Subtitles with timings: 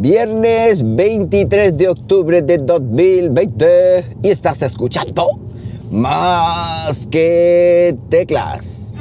[0.00, 5.38] Viernes 23 de octubre de 2020 y estás escuchando
[5.90, 8.94] más que teclas.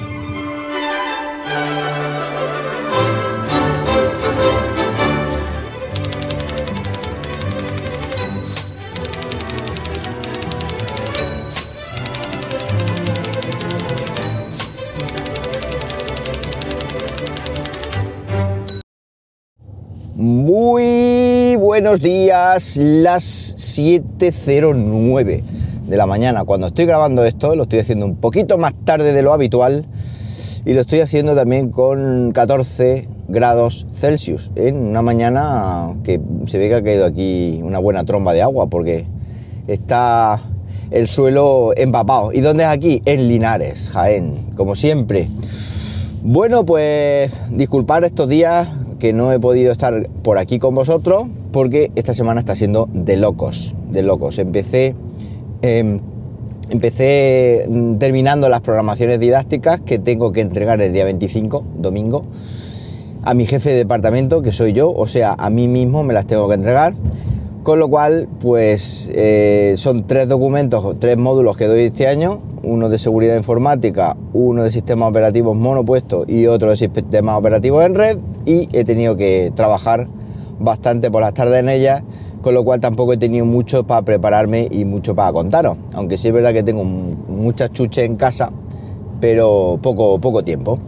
[20.22, 20.89] Muy
[21.82, 25.44] buenos días, las 7.09
[25.88, 26.44] de la mañana.
[26.44, 29.86] Cuando estoy grabando esto, lo estoy haciendo un poquito más tarde de lo habitual
[30.66, 36.68] y lo estoy haciendo también con 14 grados Celsius en una mañana que se ve
[36.68, 39.06] que ha caído aquí una buena tromba de agua porque
[39.68, 40.42] está
[40.92, 42.34] el suelo empapado.
[42.34, 43.02] ¿Y dónde es aquí?
[43.06, 45.30] En Linares, Jaén, como siempre.
[46.24, 48.68] Bueno, pues disculpar estos días
[49.00, 53.18] que no he podido estar por aquí con vosotros porque esta semana está siendo de
[53.18, 54.40] locos, de locos.
[54.40, 54.96] Empecé,
[55.62, 56.00] em,
[56.70, 62.26] empecé mm, terminando las programaciones didácticas que tengo que entregar el día 25, domingo,
[63.24, 66.28] a mi jefe de departamento, que soy yo, o sea, a mí mismo me las
[66.28, 66.94] tengo que entregar.
[67.64, 72.90] Con lo cual, pues eh, son tres documentos, tres módulos que doy este año, uno
[72.90, 78.18] de seguridad informática, uno de sistemas operativos monopuestos y otro de sistemas operativos en red
[78.46, 80.08] y he tenido que trabajar
[80.60, 82.04] bastante por las tardes en ellas,
[82.42, 86.28] con lo cual tampoco he tenido mucho para prepararme y mucho para contaros, aunque sí
[86.28, 88.52] es verdad que tengo muchas chuches en casa,
[89.20, 90.80] pero poco, poco tiempo.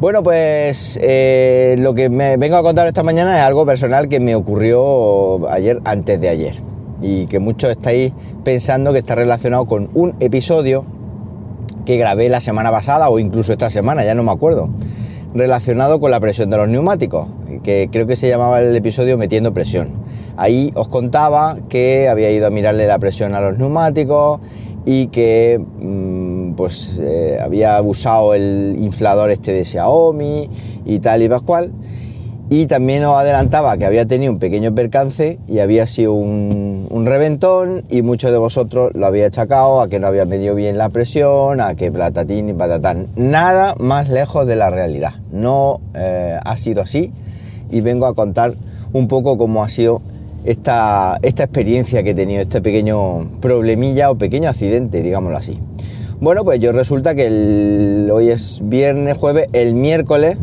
[0.00, 4.20] Bueno, pues eh, lo que me vengo a contar esta mañana es algo personal que
[4.20, 6.54] me ocurrió ayer, antes de ayer,
[7.02, 8.12] y que muchos estáis
[8.44, 10.84] pensando que está relacionado con un episodio
[11.84, 14.68] que grabé la semana pasada o incluso esta semana, ya no me acuerdo,
[15.34, 17.26] relacionado con la presión de los neumáticos,
[17.68, 19.90] que creo que se llamaba el episodio Metiendo presión.
[20.38, 24.40] Ahí os contaba que había ido a mirarle la presión a los neumáticos
[24.86, 30.48] y que mm, pues eh, había usado el inflador este de Xiaomi
[30.86, 31.72] y tal y pascual.
[32.48, 37.84] Y también os adelantaba que había tenido un pequeño percance y había sido un, reventón
[37.90, 41.60] y muchos de vosotros lo había achacado a que no había medido bien la presión,
[41.60, 43.08] a que platatín y patatán.
[43.14, 45.12] Nada más lejos de la realidad.
[45.30, 47.12] No eh, ha sido así
[47.70, 48.54] y vengo a contar
[48.92, 50.00] un poco cómo ha sido
[50.44, 55.58] esta, esta experiencia que he tenido, este pequeño problemilla o pequeño accidente, digámoslo así.
[56.20, 60.36] Bueno, pues yo resulta que hoy es viernes, jueves, el miércoles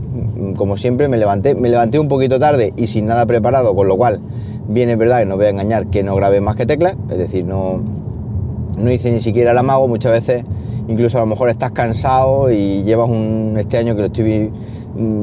[0.55, 3.97] como siempre, me levanté, me levanté un poquito tarde y sin nada preparado, con lo
[3.97, 4.19] cual,
[4.67, 7.45] viene verdad que no voy a engañar que no grabé más que teclas, es decir,
[7.45, 7.81] no,
[8.77, 10.43] no hice ni siquiera el amago, muchas veces
[10.87, 14.51] incluso a lo mejor estás cansado y llevas un, este año que lo estoy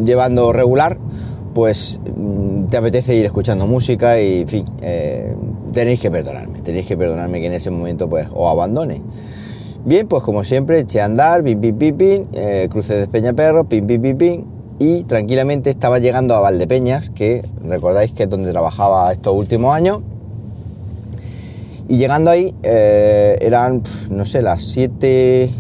[0.05, 0.99] llevando regular,
[1.55, 5.35] pues mm, te apetece ir escuchando música y, en fin, eh,
[5.73, 9.03] tenéis que perdonarme, tenéis que perdonarme que en ese momento pues os abandone.
[9.85, 13.65] Bien, pues como siempre, eché a andar, pim, pim, pim, pim, eh, cruce de Peñaperro,
[13.65, 14.45] pim, pim, pim, pim,
[14.79, 20.01] y tranquilamente estaba llegando a Valdepeñas, que recordáis que es donde trabajaba estos últimos años.
[21.89, 25.51] Y llegando ahí eh, eran, no sé, las 7,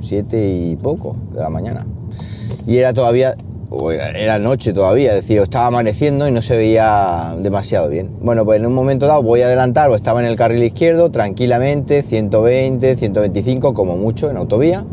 [0.00, 1.86] 7 y poco de la mañana.
[2.66, 3.36] Y era todavía,
[3.90, 8.10] era, noche todavía, es estaba amaneciendo y no se veía demasiado bien.
[8.20, 11.10] Bueno, pues en un momento dado voy a adelantar o estaba en el carril izquierdo
[11.10, 14.84] tranquilamente, 120, 125 como mucho en autovía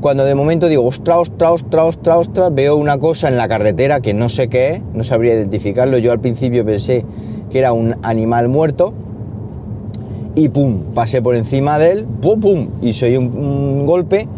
[0.00, 4.00] cuando de momento digo, ostras, ostras, ostras, ostras, ostras, veo una cosa en la carretera
[4.00, 5.98] que no sé qué es, no sabría identificarlo.
[5.98, 7.04] Yo al principio pensé
[7.50, 8.92] que era un animal muerto
[10.34, 14.28] y pum, pasé por encima de él, pum, pum, y soy un, golpe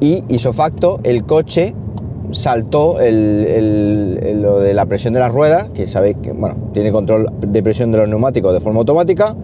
[0.00, 1.74] y isofacto, el coche
[2.32, 7.32] saltó el, lo de la presión de las ruedas, que sabéis que, bueno, tiene control
[7.40, 9.36] de presión de los neumáticos de forma automática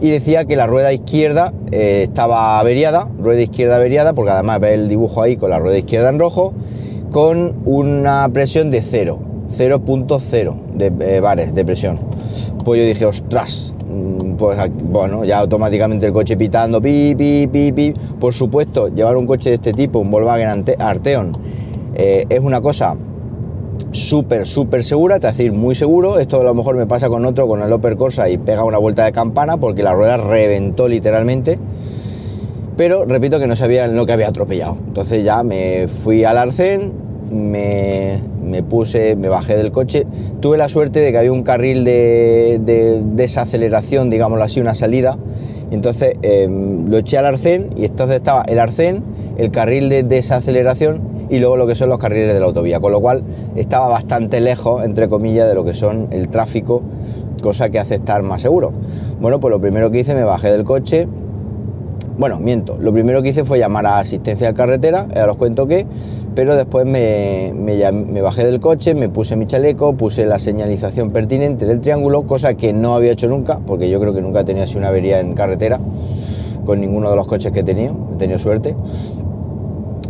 [0.00, 4.74] y decía que la rueda izquierda eh, estaba averiada, rueda izquierda averiada, porque además ve
[4.74, 6.54] el dibujo ahí con la rueda izquierda en rojo,
[7.10, 9.18] con una presión de 0,
[9.56, 11.98] 0.0 de eh, bares de presión.
[12.64, 17.72] Pues yo dije, ostras, mm, pues bueno, ya automáticamente el coche pitando, pi, pi, pi,
[17.72, 17.94] pi.
[18.18, 21.32] Por supuesto, llevar un coche de este tipo, un Volkswagen Arteon,
[22.02, 22.96] eh, es una cosa
[23.92, 26.18] súper, súper segura, te decir, muy seguro.
[26.18, 28.78] Esto a lo mejor me pasa con otro, con el Opel Corsa y pega una
[28.78, 31.58] vuelta de campana porque la rueda reventó literalmente.
[32.78, 34.78] Pero repito que no sabía lo que había atropellado.
[34.86, 36.94] Entonces ya me fui al arcén,
[37.30, 40.06] me, puse, me bajé del coche.
[40.40, 45.18] Tuve la suerte de que había un carril de, desaceleración, digámoslo así, una salida.
[45.70, 49.04] entonces em, lo eché al arcén y entonces estaba el arcén,
[49.36, 52.92] el carril de desaceleración y luego lo que son los carriles de la autovía, con
[52.92, 53.22] lo cual
[53.54, 56.82] estaba bastante lejos, entre comillas, de lo que son el tráfico,
[57.40, 58.72] cosa que hace estar más seguro.
[59.20, 61.06] Bueno, pues lo primero que hice, me bajé del coche,
[62.18, 65.66] bueno, miento, lo primero que hice fue llamar a asistencia de carretera, ahora os cuento
[65.66, 65.86] qué,
[66.34, 71.64] pero después me, me, bajé del coche, me puse mi chaleco, puse la señalización pertinente
[71.64, 74.64] del triángulo, cosa que no había hecho nunca, porque yo creo que nunca he tenido
[74.64, 75.80] así una avería en carretera
[76.66, 78.76] con ninguno de los coches que he tenido, he tenido suerte.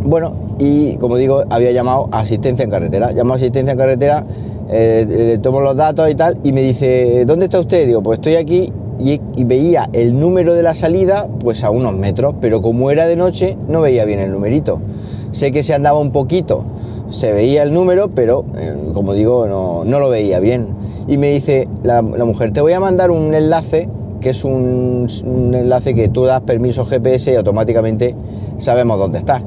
[0.03, 3.11] Bueno, y como digo, había llamado a asistencia en carretera.
[3.11, 4.25] Llamo a asistencia en carretera,
[4.69, 7.85] eh, le tomo los datos y tal, y me dice, ¿dónde está usted?
[7.85, 12.35] Digo, pues estoy aquí y, veía el número de la salida pues a unos metros,
[12.41, 14.79] pero como era de noche no veía bien el numerito.
[15.31, 16.63] Sé que se andaba un poquito,
[17.09, 20.69] se veía el número, pero eh, como digo, no, lo veía bien.
[21.07, 23.87] Y me dice la, mujer, te voy a mandar un enlace,
[24.19, 28.15] que es un, un enlace que tú das permiso GPS y automáticamente
[28.57, 29.43] sabemos dónde estás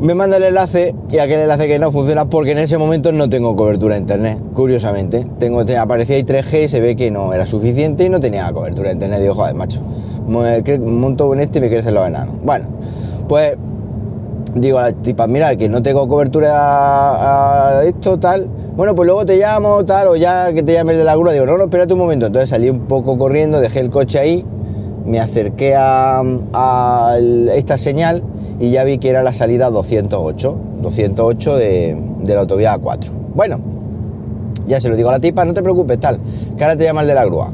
[0.00, 3.28] me manda el enlace y aquel enlace que no funciona porque en ese momento no
[3.28, 5.26] tengo cobertura de internet, curiosamente.
[5.38, 8.88] Tengo, aparecía ahí 3G y se ve que no era suficiente y no tenía cobertura
[8.88, 9.20] de internet.
[9.20, 9.82] Digo, joder, macho,
[10.26, 12.34] monto en este y me crecen los enanos.
[12.42, 12.66] Bueno,
[13.28, 13.58] pues
[14.54, 18.48] digo a la mira, que no tengo cobertura a esto, tal.
[18.76, 21.34] Bueno, pues luego te llamo, tal, o ya que te llames de la grúa.
[21.34, 22.26] Digo, no, no, espérate un momento.
[22.26, 24.46] Entonces salí un poco corriendo, dejé el coche ahí,
[25.04, 26.22] me acerqué a,
[27.54, 28.22] esta señal
[28.58, 33.10] y ya vi que era la salida 208, 208 de, la autovía A4.
[33.34, 33.60] Bueno,
[34.66, 36.18] ya se lo digo a la tipa, no te preocupes, tal,
[36.56, 37.52] que ahora te llama el de la grúa.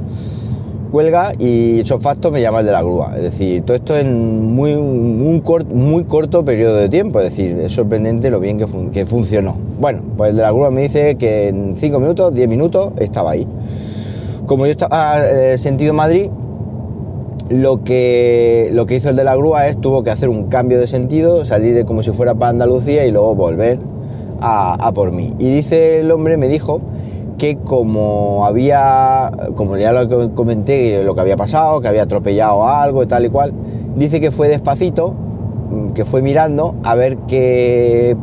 [0.90, 3.14] Cuelga y hecho facto me llama el de la grúa.
[3.16, 5.42] Es decir, todo esto en muy, un
[5.74, 7.20] muy corto periodo de tiempo.
[7.20, 9.56] Es decir, es sorprendente lo bien que, funcionó.
[9.80, 13.32] Bueno, pues el de la grúa me dice que en 5 minutos, 10 minutos estaba
[13.32, 13.46] ahí.
[14.46, 16.30] Como yo estaba eh, sentido Madrid,
[17.48, 20.80] lo que, lo que hizo el de la grúa es tuvo que hacer un cambio
[20.80, 23.78] de sentido, salir de como si fuera para Andalucía y luego volver
[24.40, 25.34] a, por mí.
[25.38, 26.80] Y dice el hombre, me dijo
[27.38, 33.02] que como había, como ya lo comenté, lo que había pasado, que había atropellado algo
[33.02, 33.52] y tal y cual,
[33.94, 35.14] dice que fue despacito,
[35.94, 38.16] que fue mirando a ver qué,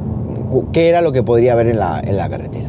[0.71, 2.67] qué era lo que podría haber en la, en la carretera.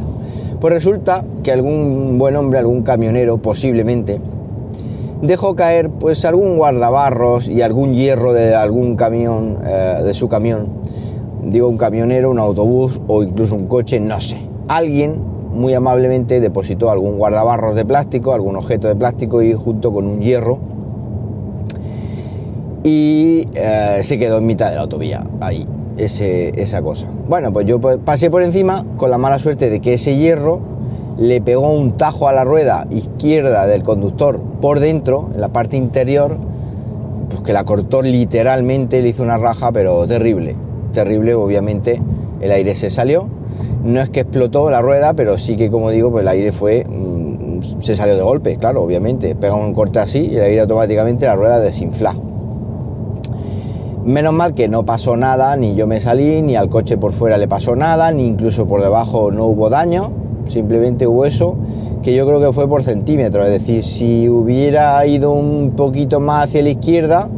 [0.59, 4.19] Pues resulta que algún buen hombre, algún camionero, posiblemente,
[5.27, 10.67] dejó caer pues algún guardabarros y algún hierro de algún camión, eh, de su camión,
[11.43, 14.37] digo un camionero, un autobús o incluso un coche, no sé.
[14.67, 15.15] Alguien
[15.53, 20.21] muy amablemente depositó algún guardabarros de plástico, algún objeto de plástico y junto con un
[20.21, 20.59] hierro
[22.85, 25.65] y eh, se quedó en mitad de la autovía, ahí,
[25.97, 27.07] ese, esa cosa.
[27.27, 30.74] Bueno, pues yo pues, pasé por encima con la mala suerte de que ese hierro
[31.17, 35.77] le pegó un tajo a la rueda izquierda del conductor por dentro, en la parte
[35.77, 36.37] interior,
[37.29, 40.55] pues que la cortó literalmente, le hizo una raja, pero terrible,
[40.93, 42.01] terrible, obviamente
[42.41, 43.27] el aire se salió.
[43.83, 46.85] No es que explotó la rueda, pero sí que, como digo, pues el aire fue,
[46.85, 49.35] mm, se salió de golpe, claro, obviamente.
[49.35, 52.15] Pega un corte así y el aire automáticamente la rueda desinfla.
[54.03, 57.37] Menos mal que no pasó nada, ni yo me salí, ni al coche por fuera
[57.37, 61.55] le pasó nada, ni incluso por debajo no hubo daño simplemente hubo eso,
[62.03, 66.45] que yo creo que fue por centímetros, es decir, si hubiera ido un poquito más
[66.45, 67.29] hacia la izquierda,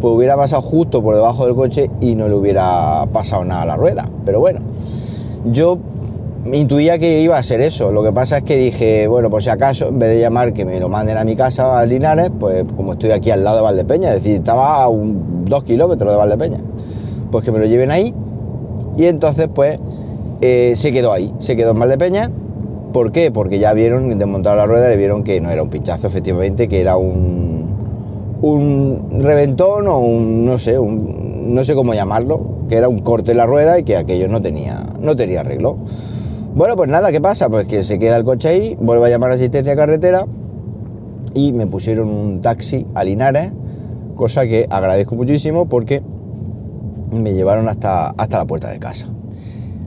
[0.00, 3.66] pues hubiera pasado justo por debajo del coche y no le hubiera pasado nada a
[3.66, 4.08] la rueda.
[4.24, 4.60] Pero bueno,
[5.44, 5.78] yo
[6.52, 7.92] intuía que iba a ser eso.
[7.92, 10.64] Lo que pasa es que dije, bueno, por si acaso, en vez de llamar que
[10.64, 13.62] me lo manden a mi casa a Linares, pues como estoy aquí al lado de
[13.62, 16.58] Valdepeña, es decir, estaba a un, dos kilómetros de Valdepeña,
[17.30, 18.14] pues que me lo lleven ahí.
[18.96, 19.78] Y entonces, pues
[20.40, 22.30] eh, se quedó ahí, se quedó en Valdepeña.
[22.92, 23.30] ¿Por qué?
[23.30, 26.80] Porque ya vieron, desmontaron la rueda y vieron que no era un pinchazo, efectivamente, que
[26.80, 27.74] era un,
[28.42, 33.32] un reventón o un, no sé, un, no sé cómo llamarlo, que era un corte
[33.32, 35.78] en la rueda y que aquello no tenía, no tenía arreglo.
[36.54, 37.50] Bueno, pues nada, ¿qué pasa?
[37.50, 40.26] Pues que se queda el coche ahí, vuelve a llamar a asistencia carretera
[41.34, 43.52] y me pusieron un taxi a Linares,
[44.14, 46.02] cosa que agradezco muchísimo porque
[47.10, 49.06] me llevaron hasta, hasta la puerta de casa.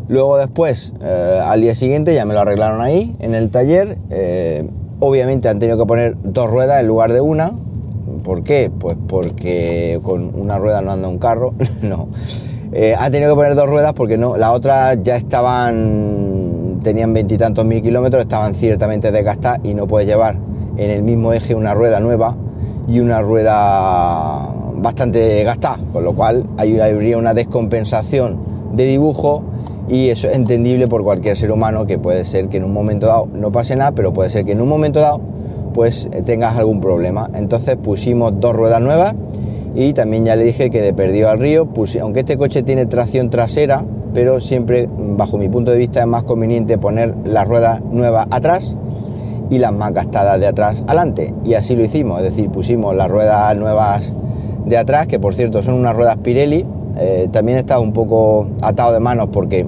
[0.09, 3.99] Luego después, eh, al día siguiente, ya me lo arreglaron ahí, en el taller.
[4.09, 4.67] Eh,
[4.99, 7.51] obviamente han tenido que poner dos ruedas en lugar de una.
[8.23, 8.71] ¿Por qué?
[8.75, 11.53] Pues porque con una rueda no anda un carro.
[11.83, 12.07] no.
[12.71, 17.63] Eh, han tenido que poner dos ruedas porque no, las otras ya estaban, tenían veintitantos
[17.63, 20.37] mil kilómetros, estaban ciertamente desgastadas y no puedes llevar
[20.77, 22.35] en el mismo eje una rueda nueva
[22.87, 28.37] y una rueda bastante gastada, con lo cual habría una descompensación
[28.73, 29.43] de dibujo
[29.89, 33.07] y eso es entendible por cualquier ser humano que puede ser que en un momento
[33.07, 35.19] dado no pase nada, pero puede ser que en un momento dado
[35.73, 37.29] pues eh, tengas algún problema.
[37.33, 39.15] Entonces pusimos dos ruedas nuevas
[39.75, 41.67] Y también ya le dije que de perdido al río,
[42.01, 46.23] aunque este coche tiene tracción trasera, pero siempre, bajo mi punto de vista, es más
[46.23, 48.75] conveniente poner las ruedas nuevas atrás
[49.49, 51.33] y las más gastadas de atrás adelante.
[51.45, 54.11] Y así lo hicimos, es decir, pusimos las ruedas nuevas
[54.65, 56.65] de atrás, que por cierto son unas ruedas Pirelli.
[56.97, 59.65] Eh, también estaba un poco atado de manos porque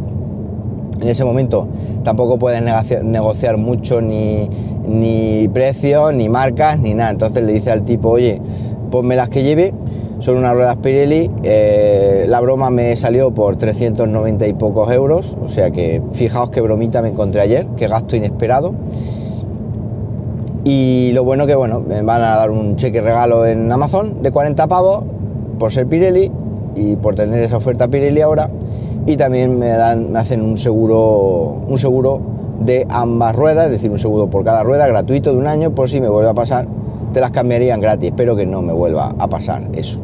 [1.01, 1.67] en ese momento
[2.03, 4.50] tampoco puedes negociar, mucho ni,
[4.88, 7.12] ni precios, ni marcas, ni nada.
[7.12, 8.41] Entonces le dice al tipo, oye,
[8.91, 9.74] ponme las que lleve,
[10.20, 15.50] son unas ruedas Pirelli, eh, la broma me salió por 390 y pocos euros, o
[15.50, 18.74] sea que fijaos qué bromita me encontré ayer, qué gasto inesperado.
[20.63, 24.29] Y lo bueno que, bueno, me van a dar un cheque regalo en Amazon de
[24.29, 25.03] 40 pavos
[25.58, 26.31] por ser Pirelli
[26.75, 28.50] y por tener esa oferta Pirelli ahora.
[29.05, 32.22] Y también me, dan, me hacen un seguro, un seguro
[32.60, 35.89] de ambas ruedas, es decir, un seguro por cada rueda gratuito de un año por
[35.89, 36.67] si me vuelve a pasar.
[37.13, 40.00] Te las cambiarían gratis, espero que no me vuelva a pasar eso.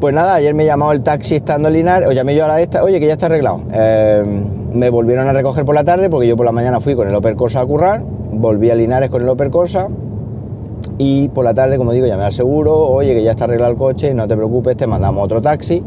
[0.00, 2.60] Pues nada, ayer me llamó el taxi estando en Linares, o llamé yo a la
[2.60, 3.60] esta, oye, que ya está arreglado.
[3.72, 4.24] Eh,
[4.72, 7.14] me volvieron a recoger por la tarde porque yo por la mañana fui con el
[7.14, 9.88] Opel Corsa a currar volví a Linares con el Opel Corsa
[10.98, 13.78] y por la tarde, como digo, llamé al seguro, oye, que ya está arreglado el
[13.78, 15.82] coche, no te preocupes, te mandamos otro taxi.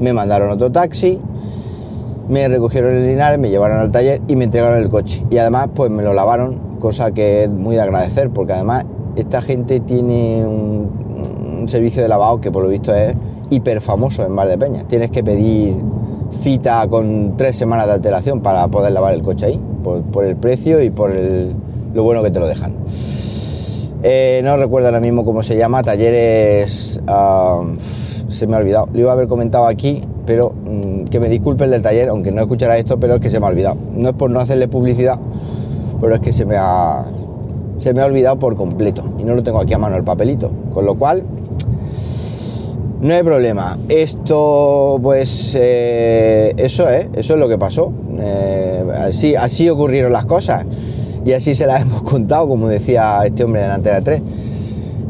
[0.00, 1.18] Me mandaron otro taxi,
[2.28, 5.24] me recogieron en Linares, me llevaron al taller y me entregaron el coche.
[5.30, 8.84] Y además, pues me lo lavaron, cosa que es muy de agradecer, porque además
[9.16, 13.16] esta gente tiene un, servicio de lavado que por lo visto es
[13.50, 14.86] hiper famoso en Valdepeñas.
[14.86, 15.74] Tienes que pedir
[16.30, 20.80] cita con tres semanas de alteración para poder lavar el coche ahí, por el precio
[20.80, 21.56] y por el,
[21.92, 22.72] lo bueno que te lo dejan.
[24.02, 27.00] Eh, no recuerdo ahora mismo cómo se llama, talleres...
[27.08, 27.62] Ah,
[28.36, 31.64] se me ha olvidado, lo iba a haber comentado aquí, pero mm, que me disculpe
[31.64, 33.76] el del taller, aunque no escuchará esto, pero es que se me ha olvidado.
[33.94, 35.18] No es por no hacerle publicidad,
[36.00, 37.04] pero es que se me ha,
[37.78, 40.50] se me ha olvidado por completo y no lo tengo aquí a mano el papelito.
[40.72, 41.24] Con lo cual,
[43.00, 43.78] no hay problema.
[43.88, 47.92] Esto, pues, eh, eso es, eso es lo que pasó.
[48.18, 50.64] Eh, así, así ocurrieron las cosas
[51.24, 54.22] y así se la hemos contado, como decía este hombre de la Antena 3.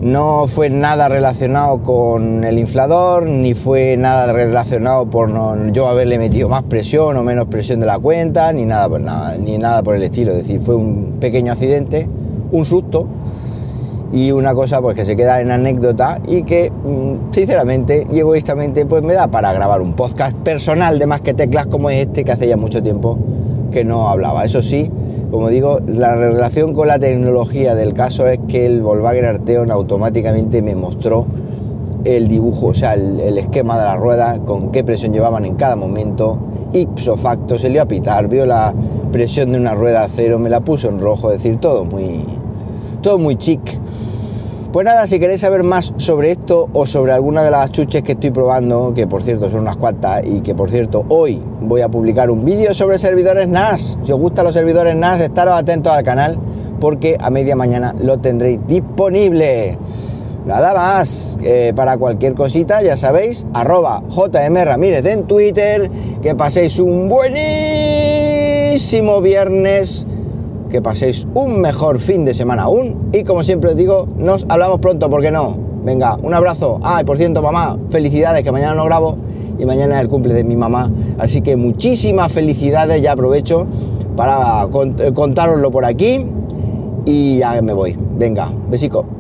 [0.01, 5.31] No fue nada relacionado con el inflador, ni fue nada relacionado por
[5.73, 9.37] yo haberle metido más presión o menos presión de la cuenta, ni nada, por nada,
[9.39, 10.33] ni nada por el estilo.
[10.33, 12.07] Es decir, fue un pequeño accidente,
[12.53, 13.07] un susto
[14.13, 18.87] y una cosa pues que se queda en anécdota y que mm, sinceramente y egoístamente
[18.87, 22.25] pues me da para grabar un podcast personal de más que teclas como es este
[22.25, 23.19] que hace ya mucho tiempo
[23.73, 24.45] que no hablaba.
[24.45, 24.91] Eso sí,
[25.31, 30.63] como digo, la relación con la tecnología del caso es que el Volkswagen Arteon automáticamente
[30.63, 31.27] me mostró
[32.05, 35.75] el dibujo, o sea, el, esquema de la rueda, con qué presión llevaban en cada
[35.75, 36.39] momento,
[36.73, 38.73] ipso facto, se le a pitar, vio la
[39.11, 42.25] presión de una rueda a cero, me la puso en rojo, es decir, todo muy,
[43.03, 43.61] todo muy chic.
[44.73, 48.13] Pues nada, si queréis saber más sobre esto o sobre alguna de las chuches que
[48.13, 51.89] estoy probando, que por cierto son unas cuantas y que por cierto hoy voy a
[51.89, 53.99] publicar un vídeo sobre servidores NAS.
[54.03, 56.39] Si os gustan los servidores NAS, estaros atentos al canal
[56.81, 59.77] porque a media mañana lo tendréis disponible.
[60.47, 61.39] Nada más,
[61.75, 65.91] para cualquier cosita, ya sabéis, arroba JM Ramírez en Twitter,
[66.23, 68.71] que paséis un buenísimo
[69.21, 70.07] viernes
[70.71, 74.81] que paséis un mejor fin de semana aún y como siempre os digo, nos hablamos
[74.81, 75.57] pronto, ¿por qué no?
[75.85, 76.81] Venga, un abrazo.
[76.83, 79.17] Ah, y por cierto, mamá, felicidades, que mañana no grabo
[79.59, 80.91] y mañana es el cumple de mi mamá.
[81.19, 83.67] Así que muchísimas felicidades, ya aprovecho
[84.17, 84.67] para
[85.15, 86.27] contároslo por aquí
[87.05, 87.97] y ya me voy.
[88.19, 89.16] Venga, besico.